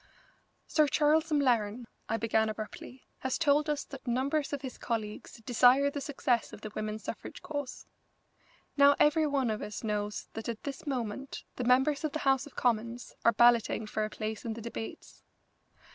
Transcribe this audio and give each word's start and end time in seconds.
"Sir 0.65 0.87
Charles 0.87 1.31
M'Laren," 1.31 1.85
I 2.09 2.17
began 2.17 2.49
abruptly, 2.49 3.03
"has 3.19 3.37
told 3.37 3.69
us 3.69 3.83
that 3.83 4.07
numbers 4.07 4.51
of 4.51 4.63
his 4.63 4.79
colleagues 4.79 5.33
desire 5.45 5.91
the 5.91 6.01
success 6.01 6.51
of 6.51 6.61
the 6.61 6.71
women's 6.73 7.03
suffrage 7.03 7.43
cause. 7.43 7.85
Now 8.75 8.95
every 8.99 9.27
one 9.27 9.51
of 9.51 9.61
us 9.61 9.83
knows 9.83 10.27
that 10.33 10.49
at 10.49 10.63
this 10.63 10.87
moment 10.87 11.43
the 11.57 11.63
members 11.65 12.03
of 12.03 12.13
the 12.13 12.17
House 12.25 12.47
of 12.47 12.55
Commons 12.55 13.13
are 13.23 13.31
balloting 13.33 13.85
for 13.85 14.03
a 14.03 14.09
place 14.09 14.43
in 14.43 14.53
the 14.53 14.61
debates. 14.61 15.21